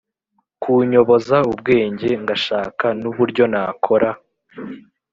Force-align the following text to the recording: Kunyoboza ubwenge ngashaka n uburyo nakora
Kunyoboza 0.61 1.37
ubwenge 1.51 2.09
ngashaka 2.23 2.85
n 2.99 3.01
uburyo 3.09 3.43
nakora 3.53 4.09